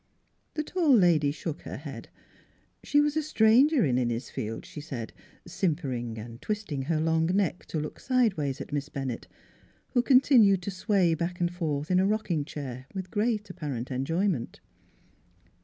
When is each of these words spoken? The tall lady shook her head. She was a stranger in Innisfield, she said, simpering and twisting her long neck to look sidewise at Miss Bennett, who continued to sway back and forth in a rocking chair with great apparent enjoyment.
The 0.55 0.63
tall 0.63 0.95
lady 0.95 1.29
shook 1.29 1.61
her 1.61 1.77
head. 1.77 2.09
She 2.83 2.99
was 2.99 3.15
a 3.15 3.21
stranger 3.21 3.85
in 3.85 3.97
Innisfield, 3.99 4.65
she 4.65 4.81
said, 4.81 5.13
simpering 5.45 6.17
and 6.17 6.41
twisting 6.41 6.81
her 6.81 6.99
long 6.99 7.27
neck 7.27 7.67
to 7.67 7.79
look 7.79 7.99
sidewise 7.99 8.59
at 8.59 8.73
Miss 8.73 8.89
Bennett, 8.89 9.27
who 9.89 10.01
continued 10.01 10.63
to 10.63 10.71
sway 10.71 11.13
back 11.13 11.39
and 11.39 11.53
forth 11.53 11.91
in 11.91 11.99
a 11.99 12.07
rocking 12.07 12.45
chair 12.45 12.87
with 12.95 13.11
great 13.11 13.51
apparent 13.51 13.91
enjoyment. 13.91 14.59